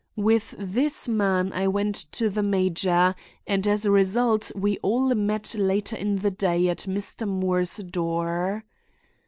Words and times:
With 0.15 0.55
this 0.57 1.07
man 1.07 1.53
I 1.53 1.67
went 1.67 1.93
to 2.13 2.27
the 2.27 2.41
major, 2.41 3.13
and 3.45 3.67
as 3.67 3.85
a 3.85 3.91
result 3.91 4.51
we 4.55 4.79
all 4.79 5.13
met 5.13 5.53
later 5.53 5.95
in 5.95 6.15
the 6.15 6.31
day 6.31 6.69
at 6.69 6.87
Mr. 6.87 7.27
Moore's 7.27 7.77
door. 7.77 8.63